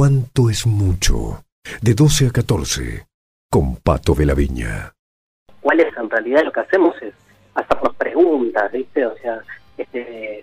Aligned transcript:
¿Cuánto 0.00 0.48
es 0.48 0.66
mucho? 0.66 1.44
De 1.82 1.92
12 1.92 2.28
a 2.28 2.30
14, 2.30 3.06
con 3.50 3.76
Pato 3.76 4.14
de 4.14 4.24
la 4.24 4.32
Viña. 4.32 4.94
¿Cuál 5.60 5.80
es 5.80 5.94
en 5.94 6.08
realidad 6.08 6.42
lo 6.42 6.52
que 6.52 6.60
hacemos? 6.60 6.94
Es 7.02 7.12
hacernos 7.54 7.94
preguntas, 7.96 8.72
¿viste? 8.72 9.04
O 9.04 9.14
sea, 9.18 9.42
este, 9.76 10.38
eh, 10.38 10.42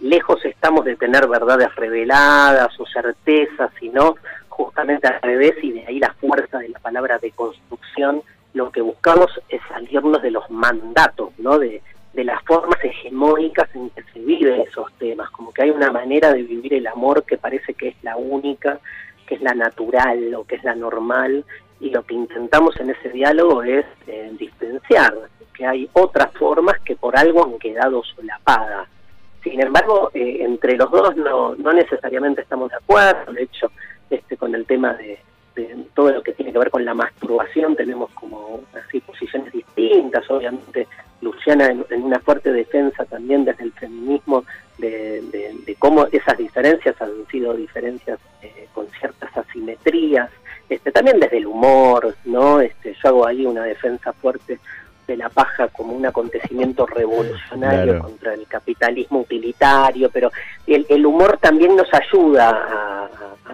lejos 0.00 0.44
estamos 0.44 0.84
de 0.84 0.94
tener 0.96 1.26
verdades 1.26 1.74
reveladas 1.74 2.78
o 2.78 2.84
certezas, 2.84 3.70
sino 3.80 4.16
justamente 4.50 5.06
al 5.06 5.22
revés 5.22 5.54
y 5.62 5.72
de 5.72 5.86
ahí 5.86 5.98
la 5.98 6.12
fuerza 6.20 6.58
de 6.58 6.68
la 6.68 6.80
palabra 6.80 7.16
de 7.16 7.30
construcción, 7.30 8.20
lo 8.52 8.70
que 8.70 8.82
buscamos 8.82 9.30
es 9.48 9.62
salirnos 9.70 10.20
de 10.20 10.32
los 10.32 10.50
mandatos, 10.50 11.30
¿no? 11.38 11.58
De, 11.58 11.80
de 12.12 12.24
las 12.24 12.42
formas 12.44 12.78
hegemónicas 12.82 13.68
en 13.74 13.90
que 13.90 14.02
se 14.12 14.18
viven 14.20 14.60
esos 14.60 14.92
temas, 14.94 15.30
como 15.30 15.52
que 15.52 15.62
hay 15.62 15.70
una 15.70 15.92
manera 15.92 16.32
de 16.32 16.42
vivir 16.42 16.74
el 16.74 16.86
amor 16.86 17.24
que 17.24 17.38
parece 17.38 17.74
que 17.74 17.88
es 17.88 17.96
la 18.02 18.16
única, 18.16 18.80
que 19.26 19.36
es 19.36 19.42
la 19.42 19.54
natural 19.54 20.34
o 20.34 20.44
que 20.44 20.56
es 20.56 20.64
la 20.64 20.74
normal, 20.74 21.44
y 21.78 21.90
lo 21.90 22.02
que 22.02 22.14
intentamos 22.14 22.78
en 22.80 22.90
ese 22.90 23.10
diálogo 23.10 23.62
es 23.62 23.86
eh, 24.06 24.30
diferenciar 24.38 25.14
que 25.54 25.66
hay 25.66 25.88
otras 25.92 26.32
formas 26.32 26.80
que 26.80 26.96
por 26.96 27.16
algo 27.16 27.44
han 27.44 27.58
quedado 27.58 28.02
solapadas. 28.02 28.88
Sin 29.42 29.60
embargo, 29.60 30.10
eh, 30.14 30.38
entre 30.40 30.76
los 30.76 30.90
dos 30.90 31.16
no, 31.16 31.54
no 31.54 31.72
necesariamente 31.72 32.42
estamos 32.42 32.70
de 32.70 32.76
acuerdo, 32.76 33.32
de 33.32 33.44
hecho, 33.44 33.70
este, 34.10 34.36
con 34.36 34.54
el 34.54 34.66
tema 34.66 34.94
de, 34.94 35.18
todo 35.94 36.10
lo 36.10 36.22
que 36.22 36.32
tiene 36.32 36.52
que 36.52 36.58
ver 36.58 36.70
con 36.70 36.84
la 36.84 36.94
masturbación 36.94 37.76
tenemos 37.76 38.10
como 38.12 38.62
así 38.74 39.00
posiciones 39.00 39.52
distintas, 39.52 40.28
obviamente 40.30 40.88
Luciana 41.20 41.66
en, 41.66 42.02
una 42.02 42.18
fuerte 42.20 42.52
defensa 42.52 43.04
también 43.04 43.44
desde 43.44 43.64
el 43.64 43.72
feminismo 43.72 44.44
de, 44.78 45.76
cómo 45.78 46.06
esas 46.10 46.36
diferencias 46.36 47.00
han 47.00 47.26
sido 47.30 47.54
diferencias 47.54 48.18
eh, 48.42 48.68
con 48.74 48.86
ciertas 48.98 49.34
asimetrías, 49.36 50.30
este, 50.68 50.92
también 50.92 51.18
desde 51.20 51.38
el 51.38 51.46
humor, 51.46 52.14
¿no? 52.24 52.60
Este, 52.60 52.94
yo 52.94 53.08
hago 53.08 53.26
ahí 53.26 53.46
una 53.46 53.64
defensa 53.64 54.12
fuerte 54.12 54.58
de 55.10 55.16
la 55.16 55.28
paja 55.28 55.66
como 55.68 55.92
un 55.92 56.06
acontecimiento 56.06 56.86
revolucionario 56.86 57.98
contra 57.98 58.32
el 58.34 58.46
capitalismo 58.46 59.20
utilitario, 59.20 60.08
pero 60.10 60.30
el, 60.66 61.04
humor 61.04 61.36
también 61.38 61.74
nos 61.74 61.88
ayuda 61.92 63.08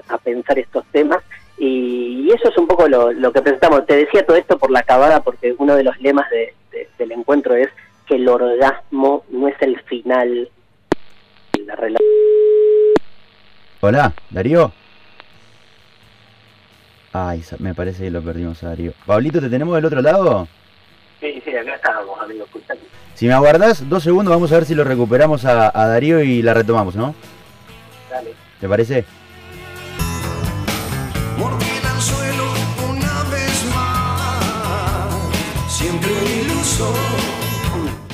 a, 0.08 0.18
pensar 0.18 0.58
estos 0.58 0.84
temas 0.86 1.22
y, 1.58 2.30
eso 2.32 2.48
es 2.48 2.58
un 2.58 2.66
poco 2.66 2.88
lo, 2.88 3.32
que 3.32 3.42
presentamos. 3.42 3.86
Te 3.86 3.96
decía 3.96 4.26
todo 4.26 4.36
esto 4.36 4.58
por 4.58 4.70
la 4.70 4.80
acabada 4.80 5.22
porque 5.22 5.54
uno 5.58 5.76
de 5.76 5.84
los 5.84 5.98
lemas 6.00 6.26
del 6.98 7.12
encuentro 7.12 7.54
es 7.54 7.68
que 8.06 8.16
el 8.16 8.28
orgasmo 8.28 9.24
no 9.30 9.48
es 9.48 9.54
el 9.60 9.80
final 9.82 10.48
de 11.52 11.64
la 11.64 11.76
relación. 11.76 12.10
Hola, 13.80 14.12
Darío. 14.30 14.72
Ay, 17.12 17.42
me 17.60 17.74
parece 17.74 18.04
que 18.04 18.10
lo 18.10 18.22
perdimos 18.22 18.62
a 18.62 18.68
Darío. 18.68 18.92
Pablito, 19.06 19.40
¿te 19.40 19.48
tenemos 19.48 19.74
del 19.74 19.86
otro 19.86 20.02
lado? 20.02 20.48
Sí, 21.20 21.40
sí, 21.44 21.56
acá 21.56 21.74
estábamos, 21.74 22.20
amigo. 22.20 22.46
Si 23.14 23.26
me 23.26 23.32
aguardás 23.32 23.88
dos 23.88 24.02
segundos, 24.02 24.34
vamos 24.34 24.52
a 24.52 24.56
ver 24.56 24.66
si 24.66 24.74
lo 24.74 24.84
recuperamos 24.84 25.46
a, 25.46 25.70
Darío 25.72 26.20
y 26.20 26.42
la 26.42 26.52
retomamos, 26.52 26.94
¿no? 26.94 27.14
Dale. 28.10 28.34
¿Te 28.60 28.68
parece? 28.68 29.04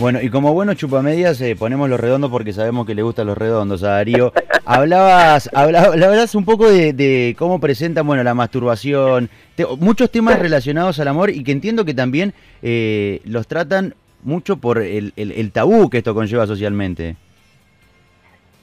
Bueno, 0.03 0.21
y 0.21 0.31
como 0.31 0.53
buenos 0.53 0.75
chupamedias 0.75 1.41
eh, 1.43 1.55
ponemos 1.55 1.89
los 1.89 2.01
redondos 2.01 2.29
porque 2.29 2.53
sabemos 2.53 2.87
que 2.87 2.95
le 2.97 3.03
gustan 3.03 3.29
los 3.29 3.39
redondos 3.39 3.85
a 3.85 3.91
Darío. 3.91 4.33
hablabas, 4.65 5.49
hablabas, 5.55 6.35
un 6.35 6.45
poco 6.45 6.69
de, 6.69 7.37
cómo 7.39 7.61
presentan 7.61 8.05
bueno, 8.05 8.25
la 8.25 8.35
masturbación, 8.35 9.31
muchos 9.79 10.11
temas 10.11 10.41
relacionados 10.41 10.99
al 10.99 11.07
amor 11.07 11.31
y 11.31 11.45
que 11.45 11.53
entiendo 11.53 11.85
que 11.85 11.95
también 11.95 12.35
eh, 12.63 13.21
los 13.27 13.47
tratan 13.47 13.95
mucho 14.25 14.57
por 14.57 14.79
el, 14.79 15.13
tabú 15.53 15.89
que 15.89 15.99
esto 15.99 16.15
conlleva 16.15 16.49
socialmente. 16.49 17.15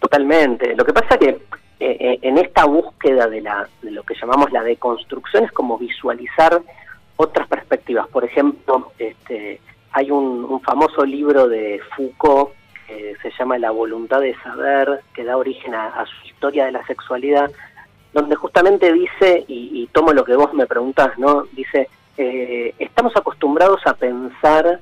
Totalmente. 0.02 0.76
Lo 0.76 0.84
que 0.84 0.92
pasa 0.92 1.18
que 1.18 1.40
eh, 1.80 2.20
en 2.22 2.38
esta 2.38 2.66
búsqueda 2.66 3.30
de, 3.30 3.40
la, 3.40 3.66
de 3.82 3.92
lo 3.92 4.04
que 4.04 4.14
llamamos 4.20 4.52
la 4.52 4.62
deconstrucción 4.62 5.46
es 5.46 5.54
como 5.54 5.78
visualizar 5.78 6.62
otras 7.16 7.48
perspectivas. 7.48 8.10
Por 8.10 8.26
ejemplo, 8.26 8.92
este, 9.00 9.62
hay 9.92 10.12
un, 10.12 10.62
famoso 10.62 11.06
libro 11.06 11.48
de 11.48 11.82
Foucault 11.96 12.52
que 12.88 13.16
se 13.22 13.32
llama 13.38 13.58
La 13.60 13.72
voluntad 13.72 14.20
de 14.22 14.36
saber, 14.42 15.02
que 15.14 15.24
da 15.24 15.38
origen 15.38 15.76
a, 15.76 16.06
su 16.06 16.28
historia 16.28 16.66
de 16.66 16.72
la 16.72 16.86
sexualidad, 16.88 17.52
donde 18.14 18.36
justamente 18.36 18.92
dice, 18.92 19.46
y, 19.48 19.88
tomo 19.92 20.12
lo 20.14 20.26
que 20.26 20.36
vos 20.36 20.54
me 20.54 20.66
preguntás, 20.66 21.18
¿no? 21.20 21.44
Dice, 21.54 21.88
eh, 22.18 22.74
estamos 22.80 23.16
acostumbrados 23.16 23.82
a 23.86 23.94
pensar 23.94 24.80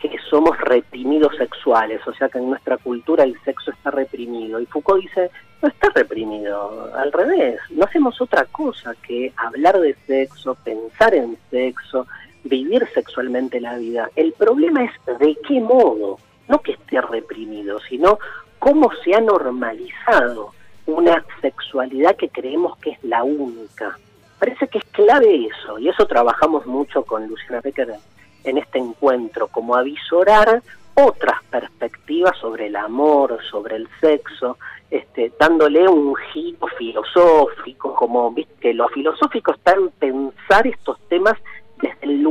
que 0.00 0.18
somos 0.28 0.58
reprimidos 0.58 1.36
sexuales, 1.36 2.00
o 2.06 2.12
sea 2.12 2.28
que 2.28 2.38
en 2.38 2.50
nuestra 2.50 2.76
cultura 2.76 3.24
el 3.24 3.40
sexo 3.44 3.70
está 3.70 3.90
reprimido. 3.90 4.60
Y 4.60 4.66
Foucault 4.66 5.02
dice, 5.02 5.30
no 5.62 5.68
está 5.68 5.88
reprimido, 5.94 6.92
al 6.94 7.12
revés, 7.12 7.58
no 7.70 7.84
hacemos 7.84 8.20
otra 8.20 8.44
cosa 8.46 8.94
que 9.06 9.32
hablar 9.36 9.78
de 9.80 9.94
sexo, 10.06 10.56
pensar 10.56 11.14
en 11.14 11.38
sexo, 11.50 12.06
vivir 12.44 12.86
sexualmente 12.94 13.60
la 13.60 13.76
vida. 13.76 14.10
El 14.14 14.32
problema 14.32 14.84
es 14.84 15.18
de 15.18 15.36
qué 15.46 15.60
modo, 15.60 16.18
no 16.48 16.58
que 16.60 16.72
esté 16.72 17.00
reprimido, 17.00 17.80
sino 17.80 18.18
cómo 18.58 18.90
se 19.02 19.14
ha 19.14 19.20
normalizado 19.20 20.52
una 20.86 21.24
sexualidad 21.40 22.16
que 22.16 22.28
creemos 22.28 22.76
que 22.78 22.90
es 22.90 23.04
la 23.04 23.24
única. 23.24 23.98
Parece 24.38 24.68
que 24.68 24.78
es 24.78 24.84
clave 24.86 25.46
eso, 25.46 25.78
y 25.78 25.88
eso 25.88 26.06
trabajamos 26.06 26.66
mucho 26.66 27.02
con 27.04 27.26
Luciana 27.26 27.60
Becker 27.62 27.94
en 28.44 28.58
este 28.58 28.78
encuentro, 28.78 29.48
como 29.48 29.74
avisorar 29.74 30.62
otras 30.94 31.42
perspectivas 31.50 32.36
sobre 32.38 32.66
el 32.66 32.76
amor, 32.76 33.38
sobre 33.50 33.76
el 33.76 33.88
sexo, 34.00 34.58
este, 34.90 35.32
dándole 35.38 35.88
un 35.88 36.14
giro 36.32 36.66
filosófico, 36.78 37.94
como 37.94 38.30
viste, 38.30 38.74
lo 38.74 38.88
filosófico 38.88 39.52
está 39.52 39.72
en 39.72 39.90
pensar 39.90 40.66
estos 40.66 41.00
temas 41.08 41.36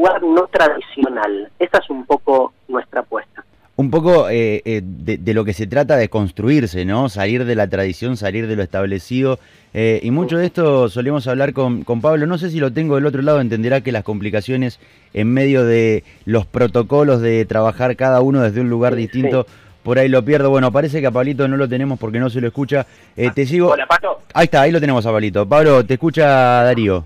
lugar 0.03 0.21
no 0.21 0.47
tradicional. 0.47 1.49
Esa 1.59 1.77
es 1.77 1.89
un 1.89 2.05
poco 2.05 2.53
nuestra 2.67 3.01
apuesta. 3.01 3.43
Un 3.75 3.89
poco 3.89 4.29
eh, 4.29 4.61
eh, 4.65 4.81
de, 4.83 5.33
lo 5.33 5.45
que 5.45 5.53
se 5.53 5.65
trata 5.65 5.97
de 5.97 6.07
construirse, 6.07 6.85
¿no? 6.85 7.09
Salir 7.09 7.43
de 7.45 7.55
la 7.55 7.67
tradición, 7.67 8.17
salir 8.17 8.45
de 8.47 8.55
lo 8.55 8.61
establecido. 8.61 9.39
Eh, 9.73 9.99
y 10.03 10.11
mucho 10.11 10.37
de 10.37 10.45
esto 10.45 10.89
solemos 10.89 11.25
hablar 11.27 11.53
con, 11.53 11.83
con, 11.83 12.01
Pablo. 12.01 12.27
No 12.27 12.37
sé 12.37 12.51
si 12.51 12.59
lo 12.59 12.71
tengo 12.71 12.95
del 12.95 13.07
otro 13.07 13.23
lado, 13.23 13.41
entenderá 13.41 13.81
que 13.81 13.91
las 13.91 14.03
complicaciones 14.03 14.79
en 15.13 15.33
medio 15.33 15.65
de 15.65 16.03
los 16.25 16.45
protocolos 16.45 17.21
de 17.21 17.45
trabajar 17.45 17.95
cada 17.95 18.21
uno 18.21 18.41
desde 18.41 18.61
un 18.61 18.69
lugar 18.69 18.95
distinto, 18.95 19.47
por 19.81 19.97
ahí 19.97 20.07
lo 20.07 20.23
pierdo. 20.23 20.51
Bueno, 20.51 20.71
parece 20.71 21.01
que 21.01 21.07
a 21.07 21.11
Pablito 21.11 21.47
no 21.47 21.57
lo 21.57 21.67
tenemos 21.67 21.97
porque 21.97 22.19
no 22.19 22.29
se 22.29 22.41
lo 22.41 22.47
escucha. 22.47 22.85
te 23.15 23.45
sigo. 23.47 23.69
Hola, 23.69 23.87
Pato. 23.87 24.19
Ahí 24.35 24.45
está, 24.45 24.61
ahí 24.61 24.71
lo 24.71 24.79
tenemos 24.79 25.03
a 25.05 25.11
Pablito. 25.11 25.47
Pablo, 25.47 25.83
te 25.83 25.95
escucha 25.95 26.27
Darío. 26.63 27.05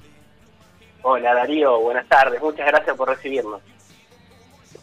Hola 1.09 1.33
Darío, 1.33 1.79
buenas 1.79 2.05
tardes, 2.09 2.41
muchas 2.41 2.67
gracias 2.67 2.93
por 2.97 3.07
recibirnos. 3.07 3.61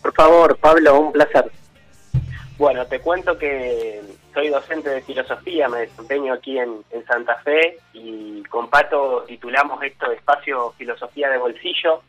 Por 0.01 0.15
favor, 0.15 0.57
Pablo, 0.57 0.99
un 0.99 1.13
placer. 1.13 1.53
Bueno, 2.57 2.87
te 2.87 2.99
cuento 3.01 3.37
que 3.37 4.01
soy 4.33 4.49
docente 4.49 4.89
de 4.89 5.03
filosofía, 5.03 5.69
me 5.69 5.81
desempeño 5.81 6.33
aquí 6.33 6.59
en, 6.59 6.83
Santa 7.07 7.37
Fe 7.43 7.77
y 7.93 8.43
con 8.45 8.71
Pato 8.71 9.25
titulamos 9.25 9.83
esto 9.83 10.11
Espacio 10.13 10.73
Filosofía 10.79 11.29
de 11.29 11.37
Bolsillo. 11.37 12.01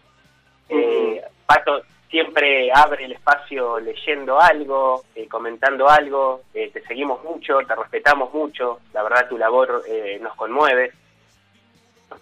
Eh, 0.70 1.22
Pato 1.46 1.82
siempre 2.10 2.72
abre 2.74 3.04
el 3.04 3.12
espacio 3.12 3.82
leyendo 3.82 4.40
algo, 4.40 5.04
eh, 5.14 5.28
comentando 5.28 5.90
algo, 5.90 6.44
eh, 6.54 6.72
te 6.72 6.82
seguimos 6.84 7.22
mucho, 7.26 7.58
te 7.68 7.76
respetamos 7.76 8.34
mucho, 8.34 8.80
la 8.94 9.04
verdad 9.04 9.28
tu 9.28 9.38
labor 9.38 9.84
nos 10.22 10.36
conmueve. 10.36 10.94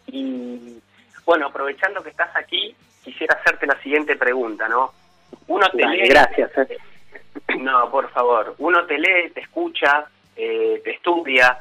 Y 0.08 0.82
bueno, 1.26 1.48
aprovechando 1.48 2.04
que 2.04 2.10
estás 2.10 2.36
aquí, 2.36 2.76
quisiera 3.04 3.36
hacerte 3.36 3.68
la 3.68 3.80
siguiente 3.82 4.16
pregunta, 4.16 4.68
¿no? 4.68 4.94
Uno 5.48 5.68
te 5.70 5.86
lee... 5.88 6.08
Gracias. 6.08 6.52
Eh. 6.58 6.78
No, 7.60 7.90
por 7.92 8.10
favor. 8.12 8.56
Uno 8.58 8.86
te 8.86 8.98
lee, 8.98 9.30
te 9.34 9.42
escucha, 9.42 10.06
eh, 10.36 10.82
te 10.84 10.92
estudia. 10.92 11.60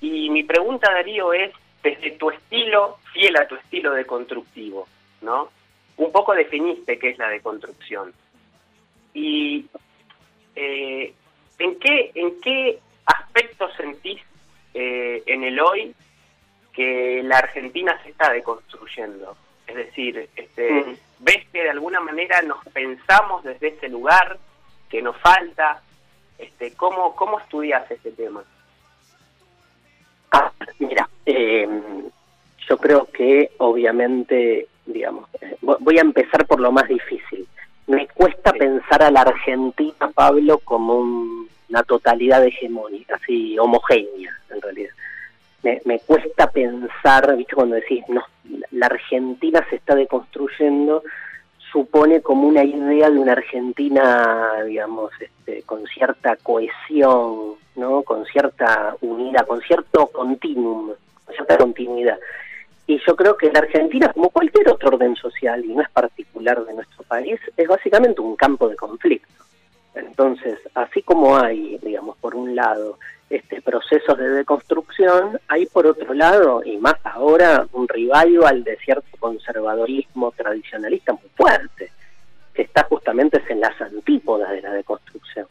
Y 0.00 0.30
mi 0.30 0.44
pregunta, 0.44 0.92
Darío, 0.92 1.32
es, 1.32 1.52
desde 1.82 2.12
tu 2.12 2.30
estilo, 2.30 2.98
fiel 3.12 3.36
a 3.36 3.46
tu 3.46 3.56
estilo 3.56 3.92
de 3.92 4.06
constructivo, 4.06 4.88
¿no? 5.22 5.50
Un 5.96 6.12
poco 6.12 6.32
definiste 6.34 6.98
qué 6.98 7.10
es 7.10 7.18
la 7.18 7.28
deconstrucción. 7.28 8.12
Y 9.12 9.66
eh, 10.56 11.12
¿en, 11.58 11.78
qué, 11.78 12.12
¿en 12.14 12.40
qué 12.40 12.78
aspecto 13.06 13.68
sentís 13.74 14.20
en 14.72 15.42
el 15.42 15.60
hoy 15.60 15.94
que 16.80 17.22
la 17.22 17.36
Argentina 17.36 18.00
se 18.02 18.08
está 18.08 18.32
deconstruyendo. 18.32 19.36
Es 19.66 19.76
decir, 19.76 20.30
este, 20.34 20.72
mm. 20.72 20.96
ves 21.18 21.46
que 21.52 21.62
de 21.62 21.68
alguna 21.68 22.00
manera 22.00 22.40
nos 22.40 22.64
pensamos 22.72 23.44
desde 23.44 23.68
ese 23.68 23.90
lugar, 23.90 24.38
que 24.88 25.02
nos 25.02 25.14
falta. 25.18 25.82
Este, 26.38 26.72
¿cómo, 26.72 27.14
¿Cómo 27.14 27.38
estudias 27.38 27.88
este 27.90 28.12
tema? 28.12 28.42
Ah, 30.32 30.50
mira, 30.78 31.06
eh, 31.26 31.68
yo 32.66 32.78
creo 32.78 33.10
que 33.12 33.50
obviamente, 33.58 34.66
digamos, 34.86 35.28
eh, 35.42 35.56
voy 35.60 35.98
a 35.98 36.00
empezar 36.00 36.46
por 36.46 36.60
lo 36.60 36.72
más 36.72 36.88
difícil. 36.88 37.46
Me 37.88 38.08
cuesta 38.08 38.52
pensar 38.54 39.02
a 39.02 39.10
la 39.10 39.20
Argentina, 39.20 40.10
Pablo, 40.14 40.60
como 40.60 41.00
una 41.68 41.82
totalidad 41.82 42.42
hegemónica, 42.42 43.16
así 43.16 43.58
homogénea, 43.58 44.34
en 44.48 44.62
realidad. 44.62 44.94
Me, 45.62 45.80
me 45.84 45.98
cuesta 46.00 46.50
pensar, 46.50 47.36
¿viste? 47.36 47.54
Cuando 47.54 47.76
decís, 47.76 48.02
no, 48.08 48.22
la 48.70 48.86
Argentina 48.86 49.64
se 49.68 49.76
está 49.76 49.94
deconstruyendo, 49.94 51.02
supone 51.70 52.20
como 52.20 52.48
una 52.48 52.64
idea 52.64 53.10
de 53.10 53.18
una 53.18 53.32
Argentina, 53.32 54.62
digamos, 54.64 55.10
este, 55.20 55.62
con 55.62 55.86
cierta 55.86 56.36
cohesión, 56.36 57.54
¿no? 57.76 58.02
Con 58.02 58.24
cierta 58.26 58.96
unidad, 59.00 59.46
con 59.46 59.60
cierto 59.60 60.06
continuum, 60.08 60.92
con 61.24 61.34
cierta 61.34 61.56
continuidad. 61.58 62.18
Y 62.86 63.00
yo 63.06 63.14
creo 63.14 63.36
que 63.36 63.52
la 63.52 63.60
Argentina, 63.60 64.12
como 64.12 64.30
cualquier 64.30 64.68
otro 64.68 64.88
orden 64.88 65.14
social, 65.14 65.64
y 65.64 65.74
no 65.74 65.82
es 65.82 65.90
particular 65.90 66.64
de 66.64 66.74
nuestro 66.74 67.04
país, 67.04 67.38
es 67.56 67.68
básicamente 67.68 68.20
un 68.20 68.34
campo 68.34 68.68
de 68.68 68.76
conflicto. 68.76 69.32
Entonces, 69.94 70.58
así 70.74 71.02
como 71.02 71.36
hay, 71.36 71.78
digamos, 71.82 72.16
por 72.18 72.34
un 72.34 72.54
lado, 72.54 72.98
este 73.28 73.60
procesos 73.62 74.18
de 74.18 74.28
deconstrucción, 74.28 75.38
hay 75.48 75.66
por 75.66 75.86
otro 75.86 76.12
lado, 76.14 76.62
y 76.64 76.76
más 76.78 76.96
ahora, 77.04 77.66
un 77.72 77.86
revival 77.86 78.64
de 78.64 78.76
cierto 78.78 79.08
conservadorismo 79.18 80.32
tradicionalista 80.32 81.12
muy 81.12 81.28
fuerte, 81.36 81.92
que 82.54 82.62
está 82.62 82.84
justamente 82.84 83.42
en 83.48 83.60
las 83.60 83.80
antípodas 83.80 84.50
de 84.50 84.62
la 84.62 84.72
deconstrucción. 84.72 85.46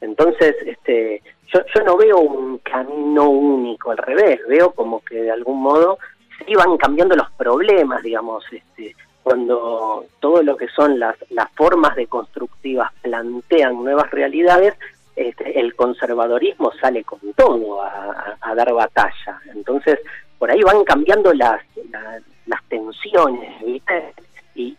Entonces, 0.00 0.54
este, 0.64 1.22
yo, 1.52 1.60
yo 1.74 1.84
no 1.84 1.96
veo 1.96 2.18
un 2.18 2.58
camino 2.58 3.28
único, 3.28 3.90
al 3.90 3.98
revés, 3.98 4.40
veo 4.48 4.70
como 4.70 5.00
que 5.04 5.22
de 5.22 5.30
algún 5.30 5.60
modo 5.60 5.98
se 6.38 6.50
iban 6.50 6.76
cambiando 6.76 7.16
los 7.16 7.30
problemas, 7.32 8.02
digamos, 8.02 8.44
este, 8.52 8.94
cuando 9.28 10.06
todo 10.20 10.42
lo 10.42 10.56
que 10.56 10.68
son 10.68 10.98
las, 10.98 11.14
las 11.28 11.50
formas 11.52 11.94
deconstructivas 11.96 12.90
plantean 13.02 13.84
nuevas 13.84 14.10
realidades, 14.10 14.72
este, 15.14 15.60
el 15.60 15.74
conservadorismo 15.76 16.72
sale 16.80 17.04
con 17.04 17.18
todo 17.36 17.82
a, 17.82 18.54
dar 18.56 18.72
batalla. 18.72 19.38
Entonces, 19.54 19.98
por 20.38 20.50
ahí 20.50 20.62
van 20.62 20.82
cambiando 20.84 21.34
las, 21.34 21.60
las, 22.46 22.64
tensiones, 22.68 23.62
¿viste? 23.62 24.14
Y, 24.54 24.78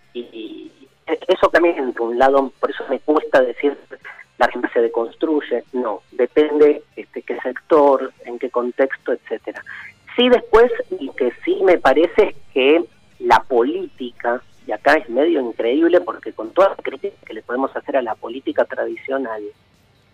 eso 1.27 1.47
también, 1.49 1.93
por 1.93 2.09
un 2.09 2.17
lado, 2.17 2.51
por 2.59 2.71
eso 2.71 2.83
me 2.89 2.99
cuesta 3.01 3.41
decir 3.41 3.77
la 4.39 4.47
gente 4.47 4.67
se 4.73 4.81
deconstruye, 4.81 5.63
no, 5.73 6.01
depende 6.11 6.81
este, 6.95 7.21
qué 7.21 7.39
sector, 7.41 8.11
en 8.25 8.39
qué 8.39 8.49
contexto, 8.49 9.13
etcétera. 9.13 9.63
Sí, 10.15 10.27
después, 10.27 10.71
y 10.99 11.09
que 11.09 11.31
sí 11.45 11.61
me 11.63 11.77
parece 11.77 12.35
que 12.51 12.83
la 13.19 13.43
política, 13.43 14.41
y 14.65 14.71
acá 14.71 14.93
es 14.93 15.09
medio 15.09 15.41
increíble 15.41 16.01
porque 16.01 16.33
con 16.33 16.51
toda 16.51 16.69
la 16.69 16.75
crítica 16.75 17.15
que 17.25 17.33
le 17.33 17.41
podemos 17.41 17.75
hacer 17.75 17.97
a 17.97 18.01
la 18.01 18.15
política 18.15 18.65
tradicional, 18.65 19.43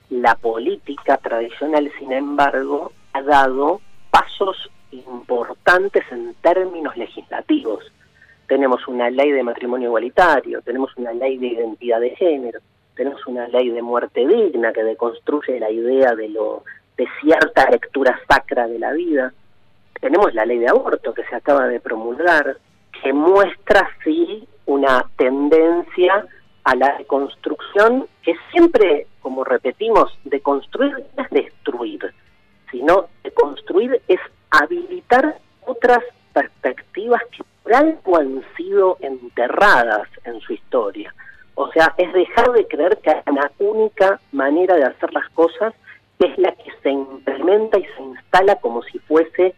la 0.09 0.35
política 0.35 1.17
tradicional, 1.17 1.91
sin 1.99 2.11
embargo, 2.11 2.91
ha 3.13 3.21
dado 3.21 3.81
pasos 4.11 4.69
importantes 4.91 6.03
en 6.11 6.33
términos 6.35 6.95
legislativos. 6.95 7.91
Tenemos 8.47 8.87
una 8.87 9.09
ley 9.09 9.31
de 9.31 9.43
matrimonio 9.43 9.89
igualitario, 9.89 10.61
tenemos 10.61 10.95
una 10.97 11.11
ley 11.13 11.37
de 11.37 11.47
identidad 11.47 11.99
de 11.99 12.11
género, 12.11 12.59
tenemos 12.95 13.25
una 13.27 13.47
ley 13.47 13.69
de 13.69 13.81
muerte 13.81 14.25
digna 14.25 14.71
que 14.71 14.83
deconstruye 14.83 15.59
la 15.59 15.69
idea 15.69 16.15
de 16.15 16.29
lo 16.29 16.63
de 16.97 17.07
cierta 17.19 17.69
lectura 17.69 18.19
sacra 18.27 18.67
de 18.67 18.79
la 18.79 18.93
vida. 18.93 19.33
Tenemos 19.99 20.33
la 20.33 20.45
ley 20.45 20.59
de 20.59 20.69
aborto 20.69 21.13
que 21.13 21.25
se 21.25 21.35
acaba 21.35 21.67
de 21.67 21.79
promulgar, 21.79 22.57
que 23.03 23.13
muestra 23.13 23.89
sí 24.03 24.47
una 24.65 25.05
tendencia 25.17 26.25
a 26.63 26.75
la 26.75 26.97
reconstrucción 26.97 28.07
que 28.23 28.35
siempre, 28.51 29.07
como 29.21 29.43
repetimos, 29.43 30.17
de 30.23 30.41
construir 30.41 31.05
no 31.15 31.23
es 31.23 31.29
destruir, 31.29 32.13
sino 32.71 33.05
de 33.23 33.31
construir 33.31 34.01
es 34.07 34.19
habilitar 34.49 35.37
otras 35.65 36.03
perspectivas 36.33 37.21
que 37.31 37.43
por 37.63 37.73
algo 37.73 38.17
han 38.17 38.43
sido 38.57 38.97
enterradas 39.01 40.07
en 40.25 40.39
su 40.41 40.53
historia. 40.53 41.13
O 41.55 41.71
sea, 41.71 41.93
es 41.97 42.11
dejar 42.13 42.51
de 42.51 42.67
creer 42.67 42.97
que 42.97 43.11
hay 43.11 43.21
una 43.27 43.51
única 43.59 44.19
manera 44.31 44.75
de 44.75 44.83
hacer 44.83 45.13
las 45.13 45.29
cosas, 45.29 45.73
que 46.19 46.27
es 46.27 46.37
la 46.37 46.51
que 46.51 46.71
se 46.83 46.89
implementa 46.89 47.79
y 47.79 47.85
se 47.95 48.03
instala 48.03 48.55
como 48.57 48.83
si 48.83 48.99
fuese 48.99 49.54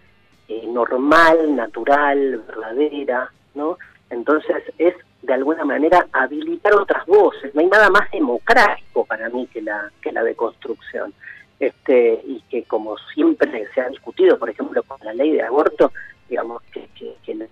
normal, 0.97 1.55
natural, 1.55 2.44
verdadera, 2.47 3.31
¿no? 3.53 3.77
Entonces 4.09 4.63
es 4.79 4.95
de 5.21 5.33
alguna 5.33 5.63
manera 5.63 6.07
habilitar 6.11 6.73
otras 6.73 7.05
voces. 7.05 7.53
No 7.53 7.61
hay 7.61 7.67
nada 7.67 7.89
más 7.89 8.09
democrático 8.11 9.05
para 9.05 9.29
mí 9.29 9.47
que 9.47 9.61
la, 9.61 9.91
que 10.01 10.11
la 10.11 10.23
deconstrucción. 10.23 11.13
Este, 11.59 12.21
y 12.23 12.41
que 12.49 12.63
como 12.63 12.95
siempre 13.13 13.67
se 13.73 13.81
ha 13.81 13.89
discutido, 13.89 14.38
por 14.38 14.49
ejemplo, 14.49 14.83
con 14.83 14.99
la 15.03 15.13
ley 15.13 15.31
de 15.31 15.41
aborto, 15.41 15.91
digamos 16.29 16.61
que, 16.71 16.88
que, 16.95 17.15
que 17.23 17.31
el 17.31 17.49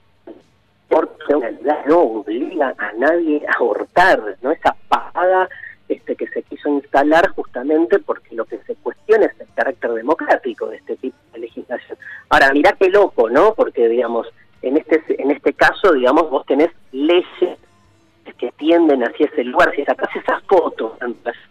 aborto 0.92 1.42
no 1.88 2.00
obliga 2.00 2.74
a 2.78 2.94
nadie 2.94 3.44
a 3.48 3.54
abortar, 3.58 4.38
¿no? 4.42 4.52
Esa 4.52 4.76
pagada 4.88 5.50
este, 5.88 6.16
que 6.16 6.28
se 6.28 6.44
quiso 6.44 6.70
instalar 6.70 7.30
justamente 7.30 8.00
porque 8.00 8.36
lo 8.36 8.46
que 8.46 8.58
se 8.60 8.76
cuestiona 8.76 9.26
es 9.26 9.40
el 9.40 9.48
carácter 9.54 9.94
democrático 9.94 10.68
de 10.68 10.78
este 10.78 10.96
tipo 10.98 11.18
de 11.34 11.40
legislación. 11.40 11.98
Ahora, 12.30 12.52
mirá 12.54 12.74
qué 12.74 12.90
loco, 12.90 13.30
¿no? 13.30 13.54
Porque, 13.54 13.88
digamos, 13.88 14.28
en 14.62 14.78
este, 14.78 15.04
en 15.22 15.32
este 15.32 15.54
caso, 15.54 15.94
digamos, 15.94 16.30
vos 16.30 16.46
tenés 16.46 16.72
leyes 16.92 17.60
que 18.38 18.52
tienden 18.58 19.04
hacia 19.04 19.28
ese 19.28 19.44
lugar. 19.44 19.74
Si 19.76 19.86
sacas 19.86 20.14
esas 20.16 20.44
fotos 20.44 20.94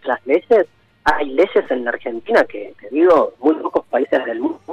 las 0.05 0.27
leyes, 0.27 0.67
hay 1.05 1.31
leyes 1.31 1.71
en 1.71 1.85
la 1.85 1.91
Argentina 1.91 2.45
que, 2.45 2.75
te 2.81 2.89
digo, 2.91 3.35
muy 3.41 3.55
pocos 3.55 3.87
países 3.87 4.25
del 4.25 4.41
mundo 4.41 4.65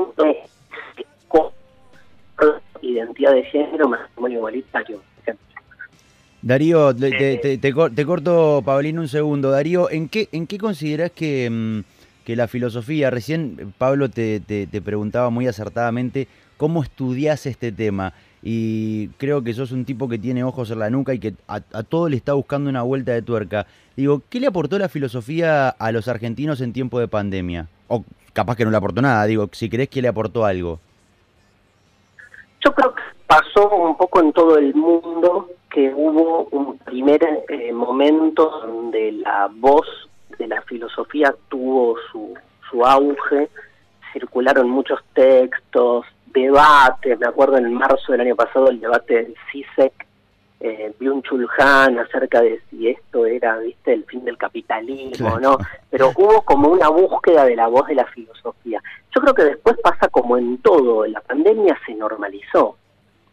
identidad 2.81 3.33
de 3.33 3.43
género, 3.43 3.87
matrimonio 3.87 4.39
igualitario. 4.39 5.01
Darío, 6.41 6.95
te, 6.95 7.57
te, 7.57 8.05
corto, 8.05 8.61
Paulino, 8.65 9.01
un 9.01 9.07
segundo. 9.07 9.51
Darío, 9.51 9.89
¿en 9.89 10.09
qué, 10.09 10.27
en 10.31 10.47
qué 10.47 10.57
consideras 10.57 11.11
que, 11.11 11.49
mm, 11.49 11.79
que 12.25 12.35
la 12.35 12.47
filosofía, 12.47 13.09
recién 13.09 13.73
Pablo 13.77 14.09
te, 14.09 14.39
te 14.39 14.81
preguntaba 14.81 15.29
muy 15.29 15.47
acertadamente, 15.47 16.27
cómo 16.57 16.83
estudias 16.83 17.45
este 17.45 17.71
tema? 17.71 18.13
y 18.43 19.09
creo 19.17 19.43
que 19.43 19.53
sos 19.53 19.71
un 19.71 19.85
tipo 19.85 20.09
que 20.09 20.17
tiene 20.17 20.43
ojos 20.43 20.71
en 20.71 20.79
la 20.79 20.89
nuca 20.89 21.13
y 21.13 21.19
que 21.19 21.35
a, 21.47 21.59
todo 21.59 22.09
le 22.09 22.17
está 22.17 22.33
buscando 22.33 22.69
una 22.69 22.81
vuelta 22.81 23.11
de 23.11 23.21
tuerca. 23.21 23.67
Digo, 23.95 24.21
¿qué 24.29 24.39
le 24.39 24.47
aportó 24.47 24.79
la 24.79 24.89
filosofía 24.89 25.69
a 25.69 25.91
los 25.91 26.07
argentinos 26.07 26.61
en 26.61 26.73
tiempo 26.73 26.99
de 26.99 27.07
pandemia? 27.07 27.67
O 27.87 28.03
capaz 28.33 28.55
que 28.55 28.65
no 28.65 28.71
le 28.71 28.77
aportó 28.77 29.01
nada, 29.01 29.25
digo, 29.25 29.47
si 29.51 29.69
crees 29.69 29.89
que 29.89 30.01
le 30.01 30.07
aportó 30.07 30.45
algo. 30.45 30.79
Yo 32.65 32.73
creo 32.73 32.95
que 32.95 33.01
pasó 33.27 33.69
un 33.69 33.97
poco 33.97 34.21
en 34.21 34.33
todo 34.33 34.57
el 34.57 34.73
mundo 34.73 35.49
que 35.73 35.93
hubo 35.95 36.47
un 36.51 36.77
primer 36.79 37.23
eh, 37.49 37.71
momento 37.71 38.61
donde 38.65 39.13
la 39.13 39.49
voz 39.53 39.87
de 40.37 40.47
la 40.47 40.61
filosofía 40.63 41.33
tuvo 41.49 41.95
su, 42.11 42.33
su 42.69 42.85
auge, 42.85 43.49
circularon 44.13 44.69
muchos 44.69 44.99
textos, 45.13 46.05
debate, 46.27 47.15
me 47.17 47.27
acuerdo 47.27 47.57
en 47.57 47.73
marzo 47.73 48.11
del 48.11 48.21
año 48.21 48.35
pasado 48.35 48.69
el 48.69 48.79
debate 48.79 49.15
del 49.15 49.35
CISEC, 49.51 49.93
eh, 50.59 50.93
un 51.01 51.23
chulhan 51.23 51.97
acerca 51.99 52.41
de 52.41 52.61
si 52.69 52.89
esto 52.89 53.25
era, 53.25 53.57
viste, 53.57 53.93
el 53.93 54.05
fin 54.05 54.23
del 54.23 54.37
capitalismo, 54.37 55.39
¿no? 55.39 55.57
Pero 55.89 56.11
hubo 56.15 56.43
como 56.43 56.69
una 56.69 56.87
búsqueda 56.89 57.45
de 57.45 57.55
la 57.55 57.67
voz 57.67 57.87
de 57.87 57.95
la 57.95 58.05
filosofía. 58.05 58.81
Yo 59.13 59.21
creo 59.21 59.33
que 59.33 59.43
después 59.43 59.75
pasa 59.81 60.07
como 60.09 60.37
en 60.37 60.59
todo, 60.59 61.05
la 61.07 61.21
pandemia 61.21 61.77
se 61.85 61.95
normalizó. 61.95 62.77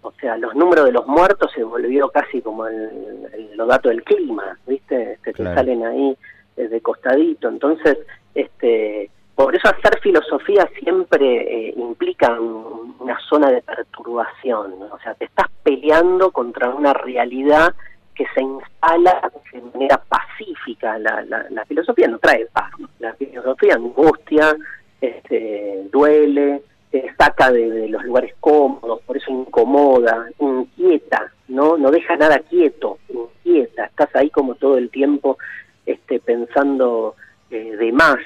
O 0.02 0.12
sea, 0.12 0.36
los 0.36 0.54
números 0.54 0.84
de 0.86 0.92
los 0.92 1.06
muertos 1.06 1.50
se 1.52 1.64
volvió 1.64 2.08
casi 2.08 2.40
como 2.40 2.66
el, 2.66 3.50
los 3.56 3.68
datos 3.68 3.90
del 3.90 4.04
clima, 4.04 4.58
¿viste? 4.66 5.12
Este, 5.14 5.32
que 5.32 5.42
salen 5.42 5.84
ahí 5.84 6.16
desde 6.56 6.80
costadito. 6.80 7.48
Entonces, 7.48 7.98
este 8.34 9.10
por 9.38 9.54
eso 9.54 9.68
hacer 9.68 10.00
filosofía 10.00 10.68
siempre 10.82 11.68
eh, 11.68 11.74
implica 11.76 12.40
una 12.40 13.16
zona 13.28 13.52
de 13.52 13.62
perturbación, 13.62 14.74
o 14.90 14.98
sea, 14.98 15.14
te 15.14 15.26
estás 15.26 15.46
peleando 15.62 16.32
contra 16.32 16.70
una 16.70 16.92
realidad 16.92 17.72
que 18.16 18.26
se 18.34 18.42
instala 18.42 19.30
de 19.52 19.60
manera 19.60 20.02
pacífica. 20.08 20.98
La, 20.98 21.22
la, 21.22 21.64
filosofía 21.66 22.08
no 22.08 22.18
trae 22.18 22.46
paz, 22.46 22.72
la 22.98 23.14
filosofía 23.14 23.74
angustia, 23.74 24.56
este, 25.00 25.84
duele, 25.92 26.60
te 26.90 27.12
saca 27.18 27.50
de, 27.50 27.88
los 27.88 28.04
lugares 28.04 28.34
cómodos, 28.40 29.00
por 29.02 29.16
eso 29.16 29.30
incomoda, 29.30 30.28
inquieta, 30.38 31.32
no, 31.48 31.76
no 31.76 31.90
deja 31.90 32.16
nada 32.16 32.38
quieto, 32.40 32.98
inquieta, 33.08 33.86
estás 33.86 34.08
ahí 34.14 34.30
como 34.30 34.54
todo 34.54 34.78
el 34.78 34.90
tiempo 34.90 35.38
este, 35.86 36.20
pensando 36.20 37.14
eh, 37.50 37.76
de 37.76 37.92
más. 37.92 38.18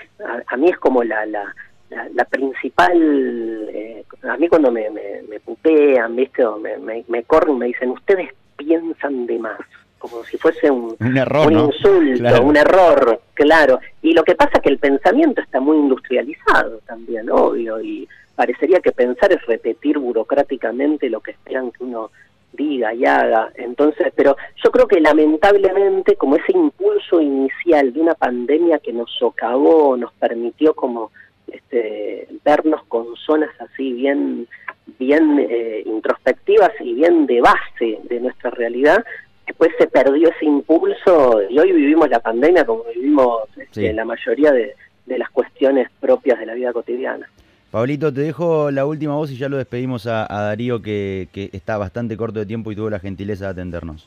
A, 0.47 0.57
mí 0.57 0.69
es 0.69 0.79
como 0.79 1.03
la, 1.03 1.27
la, 1.27 1.55
la, 1.91 2.25
principal, 2.25 3.69
eh, 3.73 4.05
a 4.23 4.37
mí 4.37 4.49
cuando 4.49 4.71
me, 4.71 4.91
me, 4.91 5.23
me, 5.29 5.41
¿viste? 6.11 6.45
O 6.45 6.59
me, 6.59 6.77
me, 6.79 7.05
me 7.09 7.23
corren 7.25 7.57
y 7.57 7.59
me 7.59 7.67
dicen, 7.67 7.91
ustedes 7.91 8.31
piensan 8.57 9.27
de 9.27 9.39
más 9.39 9.59
como 10.03 10.25
si 10.25 10.37
fuese 10.37 10.69
un, 10.69 10.97
un, 10.99 11.17
error, 11.17 11.47
un 11.47 11.61
insulto, 11.61 12.43
un 12.43 12.57
error, 12.57 13.21
claro. 13.35 13.79
Y 14.03 14.13
lo 14.13 14.25
que 14.25 14.35
pasa 14.35 14.51
es 14.55 14.63
que 14.63 14.71
el 14.71 14.79
pensamiento 14.79 15.41
está 15.41 15.61
muy 15.61 15.77
industrializado 15.77 16.81
también, 16.87 17.31
obvio, 17.31 17.81
y 17.81 18.09
parecería 18.35 18.81
que 18.81 18.93
pensar 18.93 19.33
es 19.33 19.45
repetir 19.47 19.99
burocráticamente 19.99 21.11
lo 21.11 21.21
que 21.21 21.33
esperan 21.33 21.71
que 21.71 21.85
uno 21.85 22.11
diga 22.53 22.93
y 22.95 23.05
haga. 23.05 23.51
Entonces, 23.55 24.13
pero 24.15 24.37
yo 24.63 24.71
creo 24.71 24.87
que 24.87 25.01
lamentablemente 25.01 26.17
como 26.17 26.37
ese 26.37 26.53
impulso 26.53 27.21
inicial 27.21 27.93
de 27.93 28.01
una 28.01 28.15
pandemia 28.15 28.79
que 28.79 28.93
nos 28.93 29.11
socavó, 29.19 29.97
nos 29.97 30.13
permitió 30.15 30.75
como 30.75 31.11
este, 31.47 32.29
vernos 32.45 32.83
con 32.85 33.17
zonas 33.17 33.51
así 33.61 33.93
bien 33.93 34.49
bien 34.99 35.39
eh, 35.39 35.83
introspectivas 35.87 36.73
y 36.81 36.95
bien 36.95 37.27
de 37.27 37.41
base 37.41 37.99
de 38.05 38.21
nuestra 38.21 38.51
realidad, 38.51 39.05
después 39.47 39.71
se 39.79 39.87
perdió 39.87 40.29
ese 40.31 40.45
impulso 40.45 41.43
y 41.49 41.59
hoy 41.59 41.73
vivimos 41.73 42.09
la 42.09 42.21
pandemia 42.21 42.65
como 42.65 42.85
vivimos 42.85 43.43
este, 43.57 43.93
la 43.93 44.05
mayoría 44.05 44.53
de, 44.53 44.75
las 45.07 45.31
cuestiones 45.31 45.91
propias 46.01 46.39
de 46.39 46.47
la 46.47 46.55
vida 46.55 46.73
cotidiana. 46.73 47.29
Pablito, 47.73 48.13
te 48.13 48.21
dejo 48.21 48.71
la 48.71 48.85
última 48.85 49.15
voz 49.15 49.31
y 49.31 49.39
ya 49.39 49.49
lo 49.49 49.57
despedimos 49.57 50.07
a, 50.07 50.27
Darío 50.29 50.83
que, 50.83 51.29
está 51.55 51.79
bastante 51.79 52.19
corto 52.19 52.39
de 52.39 52.45
tiempo 52.45 52.71
y 52.71 52.77
tuvo 52.77 52.91
la 52.91 53.01
gentileza 53.01 53.47
de 53.47 53.51
atendernos. 53.53 54.07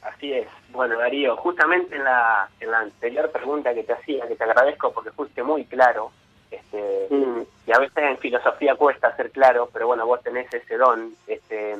Así 0.00 0.32
es. 0.32 0.46
Bueno, 0.70 0.96
Darío, 0.96 1.36
justamente 1.36 1.96
en 1.96 2.04
la, 2.04 2.48
en 2.60 2.70
la 2.70 2.78
anterior 2.78 3.32
pregunta 3.32 3.74
que 3.74 3.82
te 3.82 3.94
hacía, 3.94 4.28
que 4.28 4.36
te 4.36 4.44
agradezco 4.44 4.92
porque 4.92 5.10
fuiste 5.10 5.42
muy 5.42 5.64
claro, 5.64 6.12
este, 6.52 7.08
mm. 7.10 7.42
y 7.66 7.72
a 7.72 7.78
veces 7.80 7.96
en 7.96 8.18
filosofía 8.18 8.76
cuesta 8.76 9.14
ser 9.16 9.32
claro, 9.32 9.68
pero 9.72 9.88
bueno, 9.88 10.06
vos 10.06 10.22
tenés 10.22 10.52
ese 10.54 10.76
don. 10.76 11.14
Este, 11.26 11.76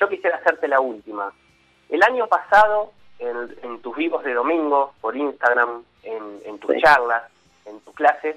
yo 0.00 0.08
quisiera 0.08 0.36
hacerte 0.36 0.68
la 0.68 0.80
última. 0.80 1.32
El 1.90 2.02
año 2.02 2.26
pasado, 2.28 2.92
en, 3.18 3.80
tus 3.82 3.94
vivos 3.94 4.24
de 4.24 4.32
domingo, 4.32 4.94
por 5.02 5.16
Instagram, 5.16 5.82
en, 6.02 6.58
tus 6.58 6.76
charlas, 6.78 7.24
en 7.66 7.78
tus 7.80 7.94
clases, 7.94 8.36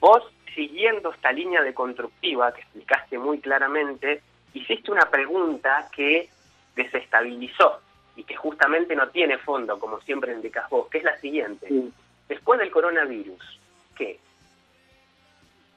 vos, 0.00 0.24
siguiendo 0.54 1.12
esta 1.12 1.32
línea 1.32 1.62
de 1.62 1.74
constructiva 1.74 2.52
que 2.52 2.62
explicaste 2.62 3.18
muy 3.18 3.40
claramente, 3.40 4.22
hiciste 4.54 4.90
una 4.90 5.10
pregunta 5.10 5.88
que 5.94 6.28
desestabilizó 6.74 7.80
y 8.16 8.24
que 8.24 8.36
justamente 8.36 8.94
no 8.94 9.08
tiene 9.08 9.38
fondo, 9.38 9.78
como 9.78 10.00
siempre 10.00 10.32
indicas 10.32 10.68
vos, 10.70 10.88
que 10.88 10.98
es 10.98 11.04
la 11.04 11.18
siguiente. 11.18 11.68
Después 12.28 12.58
del 12.60 12.70
coronavirus, 12.70 13.60
¿qué? 13.96 14.18